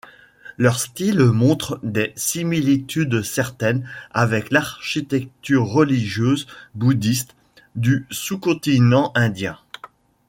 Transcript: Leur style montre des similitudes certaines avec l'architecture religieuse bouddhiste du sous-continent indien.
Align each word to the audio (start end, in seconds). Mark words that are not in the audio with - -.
Leur 0.57 0.79
style 0.79 1.19
montre 1.25 1.79
des 1.83 2.11
similitudes 2.15 3.21
certaines 3.21 3.87
avec 4.09 4.49
l'architecture 4.49 5.63
religieuse 5.67 6.47
bouddhiste 6.73 7.35
du 7.75 8.07
sous-continent 8.09 9.11
indien. 9.13 9.59